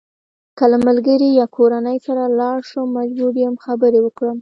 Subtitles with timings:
[0.57, 4.37] که له ملګري یا کورنۍ سره لاړ شم مجبور یم خبرې وکړم.